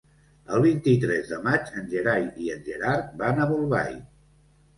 El 0.55 0.61
vint-i-tres 0.61 1.29
de 1.33 1.39
maig 1.47 1.69
en 1.81 1.91
Gerai 1.91 2.25
i 2.47 2.49
en 2.55 2.65
Gerard 2.71 3.13
van 3.21 3.45
a 3.45 3.49
Bolbait. 3.53 4.03